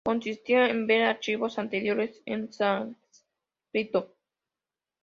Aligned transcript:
Consistía 0.03 0.67
en 0.69 0.87
ver 0.87 1.03
archivos 1.03 1.59
anteriores 1.59 2.23
en 2.25 2.51
sánscrito. 2.51 4.15